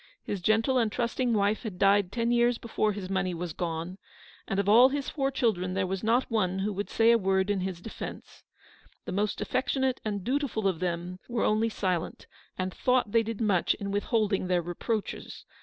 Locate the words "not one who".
6.03-6.73